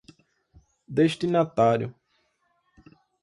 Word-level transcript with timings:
destinatário 0.87 1.93